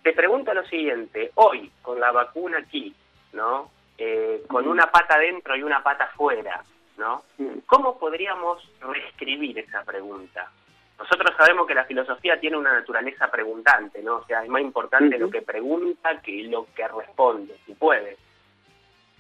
Te 0.04 0.14
pregunto 0.14 0.54
lo 0.54 0.66
siguiente, 0.66 1.32
hoy, 1.36 1.72
con 1.82 2.00
la 2.00 2.12
vacuna 2.12 2.60
aquí, 2.60 2.94
¿no? 3.34 3.72
Eh, 3.98 4.44
con 4.48 4.68
una 4.68 4.92
pata 4.92 5.18
dentro 5.18 5.56
y 5.56 5.64
una 5.64 5.82
pata 5.82 6.12
fuera, 6.16 6.64
¿no? 6.98 7.24
¿Cómo 7.66 7.98
podríamos 7.98 8.70
reescribir 8.82 9.60
esa 9.60 9.84
pregunta? 9.84 10.52
Nosotros 10.98 11.36
sabemos 11.38 11.68
que 11.68 11.76
la 11.76 11.86
filosofía 11.86 12.40
tiene 12.40 12.58
una 12.58 12.74
naturaleza 12.74 13.30
preguntante, 13.30 14.02
¿no? 14.02 14.18
O 14.18 14.26
sea, 14.26 14.44
es 14.44 14.50
más 14.50 14.62
importante 14.62 15.18
lo 15.18 15.30
que 15.30 15.42
pregunta 15.42 16.22
que 16.22 16.44
lo 16.44 16.68
que 16.74 16.88
responde, 16.88 17.56
si 17.66 17.74
puede. 17.74 18.18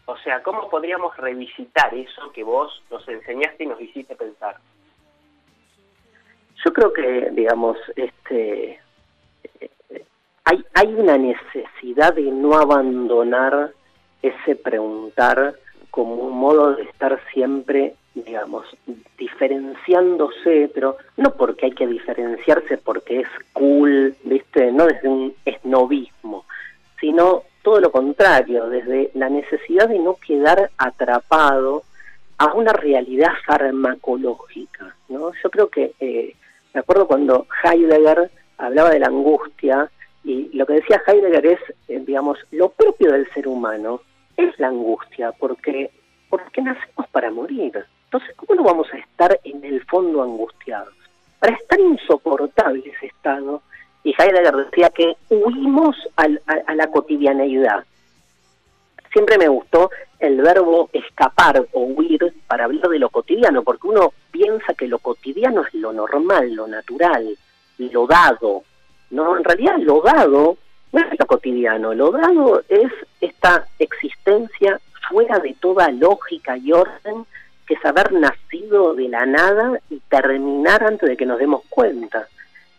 O 0.05 0.17
sea, 0.17 0.41
¿cómo 0.41 0.69
podríamos 0.69 1.17
revisitar 1.17 1.93
eso 1.93 2.31
que 2.31 2.43
vos 2.43 2.81
nos 2.89 3.07
enseñaste 3.07 3.63
y 3.63 3.67
nos 3.67 3.81
hiciste 3.81 4.15
pensar? 4.15 4.57
Yo 6.63 6.71
creo 6.71 6.93
que, 6.93 7.29
digamos, 7.31 7.77
este, 7.95 8.79
hay, 10.45 10.63
hay 10.73 10.93
una 10.93 11.17
necesidad 11.17 12.13
de 12.13 12.23
no 12.23 12.55
abandonar 12.55 13.71
ese 14.21 14.55
preguntar 14.55 15.55
como 15.91 16.15
un 16.15 16.37
modo 16.37 16.75
de 16.75 16.83
estar 16.83 17.19
siempre, 17.33 17.95
digamos, 18.15 18.65
diferenciándose, 19.17 20.71
pero 20.73 20.97
no 21.17 21.31
porque 21.31 21.67
hay 21.67 21.71
que 21.73 21.85
diferenciarse 21.85 22.77
porque 22.77 23.19
es 23.21 23.27
cool, 23.53 24.15
¿viste? 24.23 24.71
No 24.71 24.85
desde 24.85 25.09
un 25.09 25.35
esnovismo, 25.43 26.45
sino 26.99 27.43
todo 27.61 27.81
lo 27.81 27.91
contrario, 27.91 28.69
desde 28.69 29.11
la 29.15 29.29
necesidad 29.29 29.89
de 29.89 29.99
no 29.99 30.15
quedar 30.15 30.71
atrapado 30.77 31.83
a 32.37 32.53
una 32.53 32.71
realidad 32.71 33.33
farmacológica, 33.45 34.95
¿no? 35.09 35.31
Yo 35.43 35.49
creo 35.49 35.69
que, 35.69 35.93
eh, 35.99 36.35
me 36.73 36.79
acuerdo 36.79 37.07
cuando 37.07 37.47
Heidegger 37.63 38.29
hablaba 38.57 38.91
de 38.91 38.99
la 38.99 39.07
angustia, 39.07 39.89
y 40.23 40.49
lo 40.53 40.65
que 40.65 40.73
decía 40.73 41.01
Heidegger 41.05 41.45
es, 41.45 41.59
eh, 41.87 42.01
digamos, 42.05 42.39
lo 42.51 42.69
propio 42.69 43.11
del 43.11 43.29
ser 43.33 43.47
humano 43.47 44.01
es 44.37 44.57
la 44.59 44.67
angustia, 44.67 45.31
porque, 45.33 45.91
porque 46.29 46.61
nacemos 46.61 47.07
para 47.11 47.31
morir. 47.31 47.85
Entonces, 48.05 48.35
¿cómo 48.35 48.55
no 48.55 48.63
vamos 48.63 48.87
a 48.93 48.97
estar 48.97 49.39
en 49.43 49.63
el 49.63 49.83
fondo 49.85 50.23
angustiados? 50.23 50.93
Para 51.39 51.55
estar 51.55 51.79
insoportable 51.79 52.83
ese 52.85 53.07
estado, 53.07 53.61
y 54.03 54.13
Heidegger 54.17 54.55
decía 54.55 54.89
que 54.91 55.17
huimos 55.29 55.95
a 56.15 56.73
la 56.73 56.87
cotidianeidad. 56.87 57.83
Siempre 59.11 59.37
me 59.37 59.47
gustó 59.47 59.89
el 60.19 60.41
verbo 60.41 60.89
escapar 60.93 61.65
o 61.71 61.79
huir 61.81 62.33
para 62.47 62.65
hablar 62.65 62.89
de 62.89 62.99
lo 62.99 63.09
cotidiano, 63.09 63.63
porque 63.63 63.87
uno 63.87 64.13
piensa 64.31 64.73
que 64.73 64.87
lo 64.87 64.99
cotidiano 64.99 65.63
es 65.63 65.73
lo 65.73 65.91
normal, 65.91 66.53
lo 66.53 66.67
natural, 66.67 67.35
lo 67.79 68.07
dado. 68.07 68.63
No, 69.09 69.37
en 69.37 69.43
realidad 69.43 69.77
lo 69.79 70.01
dado 70.01 70.57
no 70.95 71.01
es 71.01 71.19
lo 71.19 71.25
cotidiano, 71.25 71.93
lo 71.93 72.11
dado 72.11 72.63
es 72.69 72.89
esta 73.19 73.67
existencia 73.79 74.79
fuera 75.09 75.39
de 75.39 75.53
toda 75.59 75.89
lógica 75.91 76.57
y 76.57 76.71
orden 76.71 77.25
que 77.65 77.75
es 77.75 77.85
haber 77.85 78.13
nacido 78.13 78.93
de 78.93 79.09
la 79.09 79.25
nada 79.25 79.79
y 79.89 79.99
terminar 80.09 80.83
antes 80.83 81.09
de 81.09 81.17
que 81.17 81.25
nos 81.25 81.39
demos 81.39 81.63
cuenta. 81.69 82.27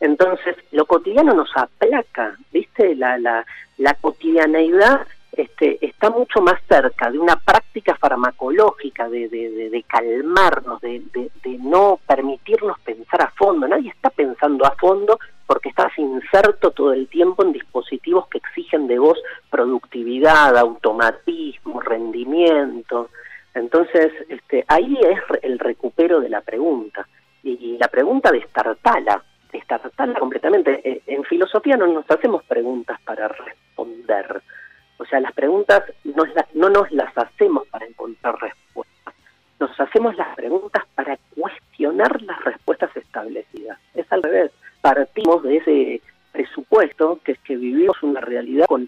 Entonces, 0.01 0.57
lo 0.73 0.85
cotidiano 0.87 1.33
nos 1.33 1.51
aplaca, 1.57 2.37
¿viste? 2.53 2.95
La, 2.95 3.19
la, 3.19 3.47
la 3.79 3.95
cotidianeidad 3.95 5.07
este, 5.37 5.85
está 5.85 6.11
mucho 6.11 6.41
más 6.41 6.61
cerca 6.67 7.11
de 7.11 7.19
una 7.19 7.37
práctica 7.37 7.95
farmacológica, 7.97 9.09
de, 9.09 9.29
de, 9.29 9.71
de, 9.71 9.83
calmarnos, 9.83 10.81
de, 10.81 11.03
de, 11.13 11.59
no 11.59 11.99
permitirnos 12.07 12.79
pensar 12.81 13.23
a 13.23 13.31
fondo. 13.31 13.69
Nadie 13.69 13.91
está 13.91 14.11
pensando 14.11 14.65
a 14.65 14.71
fondo 14.73 15.19
porque 15.47 15.69
estás 15.69 15.97
inserto 15.99 16.71
todo 16.71 16.93
el 16.93 17.07
tiempo 17.09 17.43
en 17.45 17.53
dispositivos 17.53 18.29
que 18.29 18.39
exigen 18.39 18.87
de 18.87 18.99
vos 18.99 19.19
productividad, 19.51 20.57
automatismo, 20.57 21.81
rendimiento. 21.81 23.11
Entonces, 23.57 24.13
este, 24.29 24.65
ahí 24.69 24.99
es 25.01 25.19
el 25.43 25.59
recupero 25.59 26.21
de 26.21 26.29
la 26.29 26.43
pregunta. 26.43 27.09
Y, 27.43 27.79
la 27.79 27.89
pregunta 27.89 28.31
destartala, 28.31 29.23
destartala 29.51 30.19
completamente. 30.19 30.81
Eh, 30.85 31.03
en 31.07 31.25
filosofía 31.25 31.77
no 31.77 31.87
nos 31.87 32.05
hacemos 32.11 32.45
preguntas 32.45 33.01
para 33.03 33.29
responder. 33.29 34.43
O 34.99 35.07
sea, 35.07 35.21
las 35.21 35.33
preguntas 35.33 35.83
no, 36.05 36.25
no 36.55 36.69
nos 36.69 36.93
las 36.93 37.17
hacemos 37.17 37.67
para 37.69 37.87
encontrar 37.87 38.35
respuestas. 38.41 39.15
Nos 39.59 39.81
hacemos 39.81 40.15
las 40.17 40.37
preguntas 40.37 40.85
para 40.95 41.19
cuestionar 41.35 42.21
las 42.23 42.45
respuestas 42.45 42.95
establecidas. 42.95 43.79
Es 43.95 44.11
al 44.13 44.23
revés 44.23 44.53
partimos 44.83 45.43
de 45.43 45.57
ese 45.57 46.03
presupuesto, 46.33 47.21
que 47.25 47.33
es 47.33 47.39
que 47.41 47.57
vivimos 47.57 48.03
una 48.03 48.21
realidad 48.21 48.67
con 48.67 48.87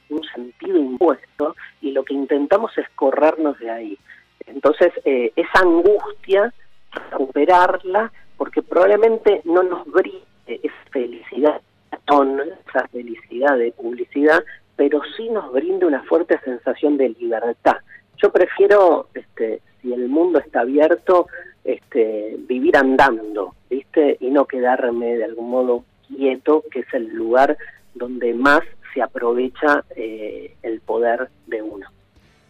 porque 8.37 8.63
probablemente 8.63 9.43
no 9.45 9.63
nos 9.63 9.87
brinde 9.87 10.23
esa 10.47 10.91
felicidad, 10.91 11.61
esa 11.93 12.89
felicidad 12.89 13.59
de 13.59 13.73
publicidad, 13.73 14.43
pero 14.77 15.01
sí 15.17 15.29
nos 15.29 15.53
brinde 15.53 15.87
una 15.87 16.03
fuerte 16.05 16.39
sensación 16.45 16.97
de 16.97 17.11
libertad. 17.11 17.77
Yo 18.23 18.31
prefiero, 18.31 19.09
este, 19.15 19.61
si 19.83 19.93
el 19.93 20.09
mundo 20.09 20.39
está 20.39 20.61
abierto, 20.61 21.27
este, 21.65 22.37
vivir 22.49 22.77
andando, 22.77 23.55
¿viste? 23.69 24.17
Y 24.21 24.31
no 24.31 24.47
quedarme 24.47 25.17
de 25.17 25.25
algún 25.25 25.51
modo 25.51 25.85
quieto, 26.07 26.65
que 26.71 26.81
es 26.81 26.95
el 26.95 27.09
lugar 27.09 27.57
donde 27.95 28.33
más 28.35 28.61
se 28.95 29.03
aprovecha 29.03 29.85
eh, 29.95 30.55
el 30.63 30.81
poder 30.81 31.29
de 31.47 31.63
uno. 31.63 31.87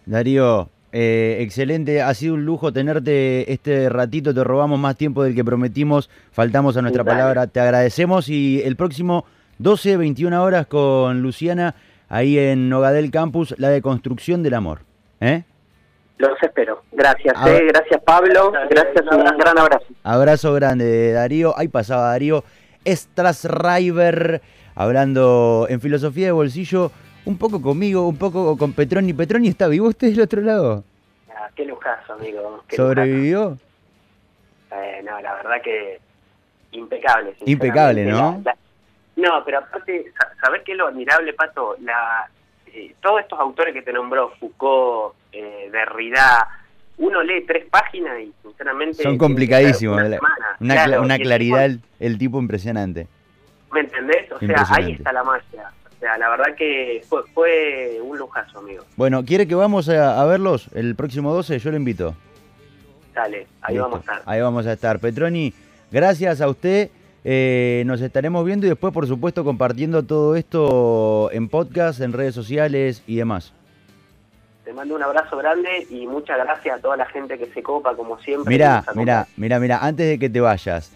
Darío, 0.06 0.68
eh, 0.92 1.38
excelente, 1.40 2.00
ha 2.00 2.14
sido 2.14 2.34
un 2.34 2.44
lujo 2.44 2.72
tenerte 2.72 3.52
este 3.52 3.88
ratito, 3.88 4.32
te 4.32 4.42
robamos 4.42 4.78
más 4.78 4.96
tiempo 4.96 5.22
del 5.22 5.34
que 5.34 5.44
prometimos, 5.44 6.08
faltamos 6.32 6.76
a 6.76 6.82
nuestra 6.82 7.04
palabra, 7.04 7.46
te 7.46 7.60
agradecemos 7.60 8.28
y 8.28 8.62
el 8.62 8.76
próximo 8.76 9.26
12, 9.58 9.96
21 9.98 10.42
horas 10.42 10.66
con 10.66 11.20
Luciana 11.20 11.74
ahí 12.08 12.38
en 12.38 12.68
Nogadel 12.68 13.10
Campus, 13.10 13.54
la 13.58 13.68
de 13.68 13.82
construcción 13.82 14.42
del 14.42 14.54
amor. 14.54 14.80
¿eh? 15.20 15.42
Los 16.16 16.32
espero. 16.42 16.82
Gracias, 16.92 17.34
eh, 17.46 17.66
gracias 17.68 18.02
Pablo, 18.04 18.52
gracias, 18.70 19.04
un 19.12 19.38
gran 19.38 19.58
abrazo. 19.58 19.86
Abrazo 20.02 20.54
grande, 20.54 21.12
Darío. 21.12 21.56
Ahí 21.56 21.68
pasaba 21.68 22.08
Darío 22.10 22.44
River 23.44 24.40
hablando 24.74 25.66
en 25.68 25.80
filosofía 25.80 26.26
de 26.26 26.32
bolsillo 26.32 26.90
un 27.28 27.36
poco 27.36 27.60
conmigo, 27.60 28.08
un 28.08 28.16
poco 28.16 28.56
con 28.56 28.72
Petroni. 28.72 29.12
¿Petroni 29.12 29.48
está 29.48 29.68
vivo 29.68 29.88
usted 29.88 30.08
del 30.08 30.22
otro 30.22 30.40
lado? 30.40 30.82
Ah, 31.30 31.48
qué 31.54 31.66
lujazo, 31.66 32.14
amigo. 32.14 32.64
qué 32.66 32.76
¿Sobrevivió? 32.76 33.40
lujazo. 33.50 33.62
Eh, 34.72 35.02
no, 35.04 35.20
la 35.20 35.34
verdad 35.34 35.60
que 35.62 36.00
impecable. 36.72 37.36
Impecable, 37.44 38.04
¿no? 38.06 38.40
La- 38.44 38.52
la- 38.52 38.56
no, 39.28 39.44
pero 39.44 39.58
aparte, 39.58 40.10
sa- 40.18 40.30
¿sabés 40.40 40.62
qué 40.64 40.72
es 40.72 40.78
lo 40.78 40.86
admirable, 40.88 41.32
Pato? 41.34 41.76
La, 41.82 42.28
eh, 42.66 42.94
todos 43.02 43.20
estos 43.20 43.38
autores 43.38 43.74
que 43.74 43.82
te 43.82 43.92
nombró, 43.92 44.30
Foucault, 44.40 45.14
eh, 45.32 45.68
Derrida, 45.70 46.48
uno 46.96 47.22
lee 47.22 47.44
tres 47.46 47.66
páginas 47.70 48.20
y 48.20 48.32
sinceramente... 48.42 49.02
Son 49.02 49.18
complicadísimos. 49.18 49.96
Una, 49.98 50.08
semana. 50.08 50.46
Una, 50.60 50.74
Claro, 50.74 50.92
cla- 50.92 51.04
una 51.04 51.14
y 51.16 51.20
el 51.20 51.26
claridad, 51.26 51.68
tipo- 51.68 51.84
el, 52.00 52.18
tipo 52.18 52.38
impresionante. 52.40 53.06
¿Me 53.72 53.80
entendés? 53.80 54.32
O 54.32 54.38
sea, 54.38 54.64
ahí 54.70 54.92
está 54.92 55.12
la 55.12 55.24
magia. 55.24 55.70
O 55.98 56.00
sea, 56.00 56.16
la 56.16 56.30
verdad 56.30 56.54
que 56.56 57.02
fue, 57.08 57.22
fue 57.34 57.98
un 58.00 58.16
lujazo, 58.16 58.60
amigo. 58.60 58.84
Bueno, 58.96 59.24
¿quiere 59.24 59.48
que 59.48 59.56
vamos 59.56 59.88
a, 59.88 60.20
a 60.20 60.24
verlos 60.26 60.68
el 60.74 60.94
próximo 60.94 61.34
12? 61.34 61.58
Yo 61.58 61.70
lo 61.72 61.76
invito. 61.76 62.14
Dale, 63.12 63.48
ahí 63.62 63.74
Listo. 63.74 63.82
vamos 63.82 63.96
a 63.96 64.00
estar. 64.00 64.22
Ahí 64.26 64.40
vamos 64.40 64.66
a 64.66 64.72
estar. 64.72 64.98
Petroni, 65.00 65.52
gracias 65.90 66.40
a 66.40 66.48
usted. 66.48 66.90
Eh, 67.24 67.82
nos 67.84 68.00
estaremos 68.00 68.44
viendo 68.44 68.64
y 68.66 68.68
después, 68.68 68.92
por 68.94 69.08
supuesto, 69.08 69.42
compartiendo 69.42 70.04
todo 70.04 70.36
esto 70.36 71.30
en 71.32 71.48
podcast, 71.48 72.00
en 72.00 72.12
redes 72.12 72.34
sociales 72.34 73.02
y 73.08 73.16
demás. 73.16 73.52
Te 74.64 74.72
mando 74.72 74.94
un 74.94 75.02
abrazo 75.02 75.36
grande 75.36 75.86
y 75.90 76.06
muchas 76.06 76.38
gracias 76.38 76.78
a 76.78 76.80
toda 76.80 76.96
la 76.96 77.06
gente 77.06 77.36
que 77.38 77.46
se 77.46 77.62
copa, 77.62 77.96
como 77.96 78.20
siempre. 78.20 78.54
Mirá, 78.54 78.78
acompaña. 78.78 79.26
mirá, 79.36 79.58
mirá, 79.58 79.78
antes 79.78 80.06
de 80.06 80.18
que 80.18 80.30
te 80.30 80.40
vayas. 80.40 80.92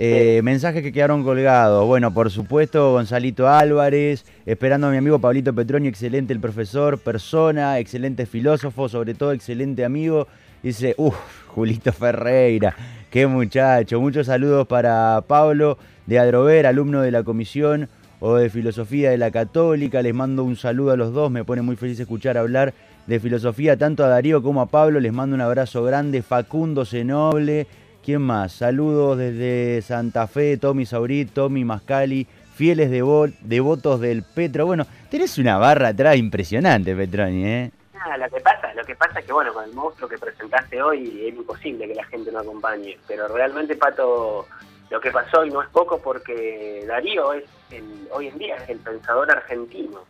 Eh, 0.00 0.40
mensajes 0.44 0.82
que 0.82 0.92
quedaron 0.92 1.24
colgados. 1.24 1.84
Bueno, 1.84 2.14
por 2.14 2.30
supuesto, 2.30 2.92
Gonzalito 2.92 3.48
Álvarez, 3.48 4.24
esperando 4.46 4.86
a 4.86 4.90
mi 4.90 4.96
amigo 4.96 5.18
Pablito 5.18 5.52
Petroni, 5.52 5.88
excelente 5.88 6.32
el 6.32 6.38
profesor, 6.38 6.98
persona, 6.98 7.80
excelente 7.80 8.24
filósofo, 8.24 8.88
sobre 8.88 9.14
todo 9.14 9.32
excelente 9.32 9.84
amigo. 9.84 10.28
Dice, 10.62 10.94
uff, 10.98 11.16
Julito 11.48 11.92
Ferreira, 11.92 12.76
qué 13.10 13.26
muchacho. 13.26 14.00
Muchos 14.00 14.26
saludos 14.26 14.68
para 14.68 15.22
Pablo 15.26 15.78
de 16.06 16.20
Adrover, 16.20 16.66
alumno 16.66 17.02
de 17.02 17.10
la 17.10 17.24
comisión 17.24 17.88
o 18.20 18.36
de 18.36 18.50
filosofía 18.50 19.10
de 19.10 19.18
la 19.18 19.32
católica. 19.32 20.00
Les 20.00 20.14
mando 20.14 20.44
un 20.44 20.54
saludo 20.54 20.92
a 20.92 20.96
los 20.96 21.12
dos, 21.12 21.28
me 21.30 21.44
pone 21.44 21.62
muy 21.62 21.74
feliz 21.74 21.98
escuchar 21.98 22.38
hablar 22.38 22.72
de 23.08 23.18
filosofía 23.18 23.76
tanto 23.76 24.04
a 24.04 24.08
Darío 24.08 24.42
como 24.44 24.60
a 24.60 24.66
Pablo. 24.66 25.00
Les 25.00 25.12
mando 25.12 25.34
un 25.34 25.40
abrazo 25.40 25.82
grande. 25.82 26.22
Facundo 26.22 26.84
Zenoble. 26.84 27.66
¿Quién 28.08 28.22
más? 28.22 28.52
Saludos 28.52 29.18
desde 29.18 29.82
Santa 29.82 30.26
Fe, 30.26 30.56
Tommy 30.56 30.86
Saurit, 30.86 31.30
Tommy 31.30 31.62
Mascali, 31.62 32.26
fieles 32.54 32.90
devo- 32.90 33.30
devotos 33.42 34.00
del 34.00 34.22
Petro. 34.22 34.64
Bueno, 34.64 34.86
tenés 35.10 35.36
una 35.36 35.58
barra 35.58 35.88
atrás 35.88 36.16
impresionante, 36.16 36.96
Petroni, 36.96 37.44
¿eh? 37.44 37.70
Ah, 38.00 38.16
lo 38.16 38.26
que 38.30 38.40
pasa, 38.40 38.72
lo 38.72 38.82
que 38.82 38.96
pasa 38.96 39.18
es 39.20 39.26
que 39.26 39.32
bueno, 39.34 39.52
con 39.52 39.62
el 39.62 39.74
monstruo 39.74 40.08
que 40.08 40.16
presentaste 40.16 40.80
hoy 40.80 41.20
es 41.28 41.34
imposible 41.34 41.86
que 41.86 41.96
la 41.96 42.04
gente 42.04 42.32
no 42.32 42.38
acompañe, 42.38 42.96
pero 43.06 43.28
realmente 43.28 43.76
Pato, 43.76 44.46
lo 44.88 45.00
que 45.02 45.10
pasó 45.10 45.44
y 45.44 45.50
no 45.50 45.60
es 45.60 45.68
poco 45.68 46.00
porque 46.00 46.86
Darío 46.88 47.34
es 47.34 47.44
el, 47.70 47.84
hoy 48.10 48.28
en 48.28 48.38
día 48.38 48.56
es 48.56 48.70
el 48.70 48.78
pensador 48.78 49.30
argentino, 49.30 50.00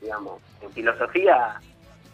digamos, 0.00 0.40
en 0.60 0.72
filosofía 0.72 1.54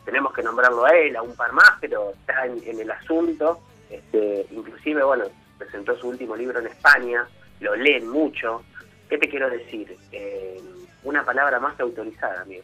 tenemos 0.04 0.34
que 0.34 0.42
nombrarlo 0.42 0.84
a 0.84 0.90
él, 0.90 1.16
a 1.16 1.22
un 1.22 1.34
par 1.34 1.52
más, 1.54 1.70
pero 1.80 2.10
está 2.10 2.44
en 2.44 2.78
el 2.78 2.90
asunto, 2.90 3.60
este, 3.90 4.46
inclusive 4.50 5.02
bueno, 5.02 5.24
presentó 5.58 5.96
su 5.98 6.08
último 6.08 6.36
libro 6.36 6.60
en 6.60 6.66
España, 6.66 7.26
lo 7.60 7.76
leen 7.76 8.08
mucho, 8.08 8.62
¿qué 9.08 9.18
te 9.18 9.28
quiero 9.28 9.50
decir? 9.50 9.96
Eh, 10.12 10.60
una 11.04 11.24
palabra 11.24 11.60
más 11.60 11.74
que 11.76 11.82
autorizada, 11.82 12.42
amigo. 12.42 12.62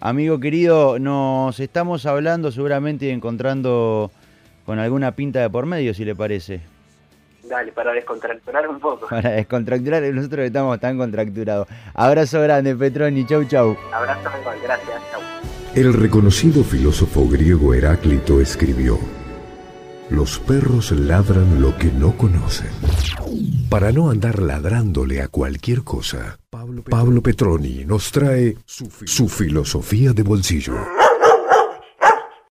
Amigo 0.00 0.38
querido, 0.38 0.98
nos 0.98 1.58
estamos 1.58 2.04
hablando 2.04 2.52
seguramente 2.52 3.06
y 3.06 3.10
encontrando 3.10 4.10
con 4.66 4.78
alguna 4.78 5.12
pinta 5.12 5.40
de 5.40 5.48
por 5.48 5.64
medio, 5.64 5.94
si 5.94 6.04
le 6.04 6.14
parece. 6.14 6.60
Dale, 7.48 7.72
para 7.72 7.92
descontracturar 7.92 8.68
un 8.68 8.80
poco. 8.80 9.06
Para 9.10 9.30
descontracturar, 9.30 10.02
nosotros 10.02 10.46
estamos 10.46 10.80
tan 10.80 10.98
contracturados. 10.98 11.68
Abrazo 11.94 12.40
grande, 12.42 12.74
Petroni. 12.74 13.24
Chau, 13.24 13.44
chau. 13.44 13.76
Abrazo, 13.92 14.28
igual, 14.40 14.58
gracias. 14.62 15.02
Chau. 15.12 15.20
El 15.74 15.92
reconocido 15.92 16.64
filósofo 16.64 17.28
griego 17.28 17.72
Heráclito 17.72 18.40
escribió, 18.40 18.98
Los 20.10 20.38
perros 20.38 20.92
ladran 20.92 21.60
lo 21.60 21.76
que 21.76 21.90
no 21.90 22.16
conocen. 22.16 22.70
Para 23.68 23.90
no 23.90 24.10
andar 24.10 24.40
ladrándole 24.40 25.20
a 25.20 25.28
cualquier 25.28 25.82
cosa, 25.82 26.38
Pablo 26.48 27.22
Petroni 27.22 27.84
nos 27.84 28.12
trae 28.12 28.56
su 28.66 29.28
filosofía 29.28 30.12
de 30.12 30.22
bolsillo. 30.22 30.76